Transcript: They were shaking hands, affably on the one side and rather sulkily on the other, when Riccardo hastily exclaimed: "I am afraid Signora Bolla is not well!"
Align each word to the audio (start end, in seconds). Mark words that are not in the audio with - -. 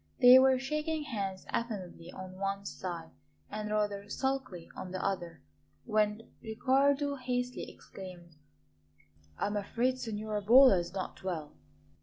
They 0.19 0.39
were 0.39 0.57
shaking 0.57 1.03
hands, 1.03 1.45
affably 1.49 2.11
on 2.11 2.31
the 2.31 2.37
one 2.39 2.65
side 2.65 3.11
and 3.51 3.69
rather 3.69 4.09
sulkily 4.09 4.67
on 4.75 4.89
the 4.89 4.99
other, 5.05 5.43
when 5.85 6.23
Riccardo 6.41 7.17
hastily 7.17 7.69
exclaimed: 7.71 8.35
"I 9.37 9.45
am 9.45 9.55
afraid 9.55 9.99
Signora 9.99 10.41
Bolla 10.41 10.79
is 10.79 10.91
not 10.91 11.23
well!" 11.23 11.53